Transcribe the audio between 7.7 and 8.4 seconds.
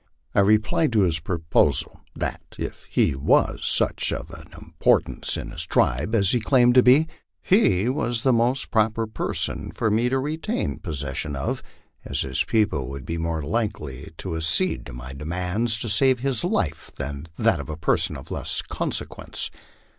was the